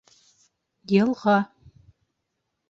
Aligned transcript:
Йылға 0.95 1.35